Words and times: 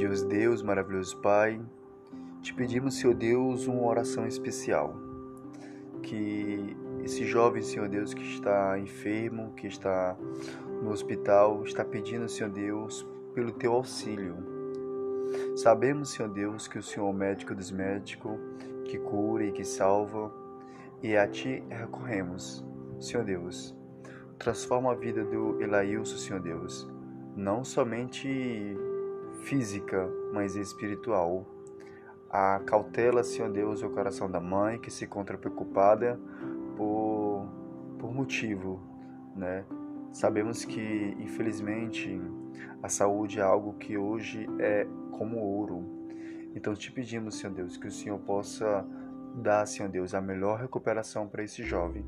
Maravilhoso 0.00 0.28
Deus, 0.28 0.62
maravilhoso 0.62 1.16
Pai, 1.18 1.60
te 2.40 2.54
pedimos, 2.54 2.94
Senhor 2.94 3.12
Deus, 3.12 3.66
uma 3.66 3.82
oração 3.82 4.26
especial. 4.26 4.96
Que 6.02 6.74
esse 7.04 7.26
jovem, 7.26 7.60
Senhor 7.60 7.86
Deus, 7.86 8.14
que 8.14 8.22
está 8.22 8.78
enfermo, 8.78 9.52
que 9.54 9.66
está 9.66 10.16
no 10.82 10.90
hospital, 10.90 11.62
está 11.64 11.84
pedindo, 11.84 12.26
Senhor 12.30 12.48
Deus, 12.48 13.06
pelo 13.34 13.52
teu 13.52 13.74
auxílio. 13.74 14.36
Sabemos, 15.54 16.12
Senhor 16.12 16.30
Deus, 16.30 16.66
que 16.66 16.78
o 16.78 16.82
Senhor 16.82 17.06
é 17.06 17.10
o 17.10 17.12
médico 17.12 17.54
dos 17.54 17.70
médicos, 17.70 18.38
que 18.86 18.96
cura 18.96 19.44
e 19.44 19.52
que 19.52 19.64
salva, 19.64 20.32
e 21.02 21.14
a 21.14 21.28
Ti 21.28 21.62
recorremos, 21.68 22.64
Senhor 22.98 23.22
Deus. 23.22 23.76
Transforma 24.38 24.92
a 24.92 24.94
vida 24.94 25.22
do 25.22 25.60
Elailson, 25.60 26.16
Senhor 26.16 26.40
Deus, 26.40 26.88
não 27.36 27.62
somente 27.62 28.78
física, 29.50 30.08
mas 30.32 30.54
espiritual. 30.54 31.44
A 32.30 32.60
cautela, 32.60 33.24
Senhor 33.24 33.50
Deus, 33.50 33.82
o 33.82 33.90
coração 33.90 34.30
da 34.30 34.40
mãe 34.40 34.78
que 34.78 34.92
se 34.92 35.04
encontra 35.04 35.36
preocupada 35.36 36.20
por, 36.76 37.48
por 37.98 38.14
motivo, 38.14 38.80
né? 39.34 39.64
Sabemos 40.12 40.64
que, 40.64 41.16
infelizmente, 41.18 42.20
a 42.80 42.88
saúde 42.88 43.40
é 43.40 43.42
algo 43.42 43.74
que 43.74 43.98
hoje 43.98 44.48
é 44.60 44.86
como 45.10 45.38
ouro. 45.38 45.84
Então 46.54 46.72
te 46.72 46.92
pedimos, 46.92 47.36
Senhor 47.36 47.52
Deus, 47.52 47.76
que 47.76 47.88
o 47.88 47.92
Senhor 47.92 48.20
possa 48.20 48.86
dar, 49.34 49.66
Senhor 49.66 49.88
Deus, 49.88 50.14
a 50.14 50.20
melhor 50.20 50.60
recuperação 50.60 51.26
para 51.26 51.42
esse 51.42 51.64
jovem. 51.64 52.06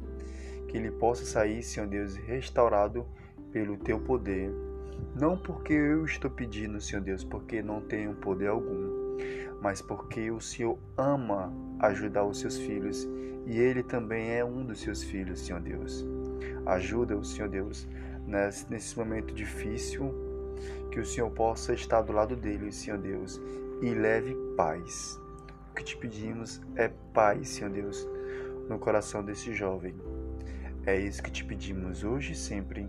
Que 0.69 0.77
ele 0.77 0.93
possa 0.93 1.25
sair, 1.25 1.61
Senhor 1.65 1.89
Deus, 1.89 2.15
restaurado 2.15 3.05
pelo 3.51 3.77
teu 3.77 3.99
poder. 3.99 4.53
Não 5.15 5.37
porque 5.37 5.73
eu 5.73 6.05
estou 6.05 6.31
pedindo, 6.31 6.81
Senhor 6.81 7.03
Deus, 7.03 7.23
porque 7.25 7.63
não 7.63 7.81
tenho 7.81 8.15
poder 8.15 8.49
algum, 8.49 9.19
mas 9.61 9.83
porque 9.83 10.31
o 10.31 10.41
Senhor 10.41 10.79
ama 10.97 11.53
ajudar 11.81 12.25
os 12.25 12.41
seus 12.41 12.57
filhos 12.59 13.09
e 13.47 13.59
ele 13.59 13.83
também 13.83 14.31
é 14.31 14.45
um 14.45 14.65
dos 14.65 14.81
seus 14.81 15.03
filhos, 15.03 15.41
Senhor 15.41 15.61
Deus. 15.61 16.05
Ajuda 16.67 17.17
o 17.17 17.25
Senhor 17.25 17.49
Deus 17.49 17.87
nesse 18.69 18.97
momento 18.97 19.35
difícil, 19.35 20.15
que 20.91 21.01
o 21.01 21.07
Senhor 21.07 21.31
possa 21.31 21.75
estar 21.75 22.03
do 22.03 22.13
lado 22.13 22.37
dele, 22.37 22.71
Senhor 22.71 22.99
Deus, 22.99 23.41
e 23.81 23.91
leve 23.91 24.37
paz. 24.57 25.21
O 25.71 25.75
que 25.75 25.85
te 25.85 25.97
pedimos 25.97 26.61
é 26.77 26.89
paz, 27.13 27.49
Senhor 27.49 27.71
Deus, 27.71 28.07
no 28.69 28.79
coração 28.79 29.25
desse 29.25 29.53
jovem. 29.53 29.95
É 30.87 30.99
isso 30.99 31.23
que 31.23 31.31
te 31.31 31.45
pedimos 31.45 32.05
hoje 32.05 32.33
e 32.33 32.37
sempre, 32.37 32.89